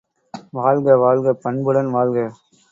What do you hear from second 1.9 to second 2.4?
வாழ்க!